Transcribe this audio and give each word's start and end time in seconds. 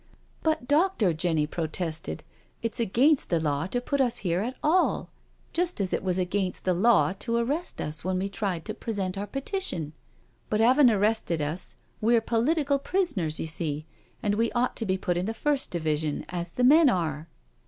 "But 0.41 0.67
doctor/' 0.67 1.15
Jenny 1.15 1.45
protested, 1.45 2.23
"it's 2.63 2.79
against 2.79 3.29
the 3.29 3.39
law 3.39 3.67
to 3.67 3.79
put 3.79 4.01
us 4.01 4.17
here 4.25 4.39
at 4.39 4.57
all— 4.63 5.11
just 5.53 5.79
as 5.79 5.93
it 5.93 6.01
was 6.03 6.17
against 6.17 6.65
the 6.65 6.73
law 6.73 7.13
to 7.19 7.35
arrest 7.35 7.79
us 7.79 8.03
when 8.03 8.17
we 8.17 8.27
tried 8.27 8.65
to 8.65 8.73
present 8.73 9.15
our 9.15 9.27
Petition— 9.27 9.93
but 10.49 10.59
havin' 10.59 10.89
arrested 10.89 11.39
us 11.39 11.75
we're 12.01 12.19
political 12.19 12.79
prisoners, 12.79 13.39
you 13.39 13.45
see^ 13.45 13.85
and 14.23 14.33
we 14.33 14.51
ought 14.53 14.75
to 14.77 14.87
be 14.87 14.97
put 14.97 15.17
in 15.17 15.27
the 15.27 15.35
first 15.35 15.69
division 15.69 16.25
as 16.29 16.53
the 16.53 16.63
men 16.63 16.89
are.' 16.89 17.27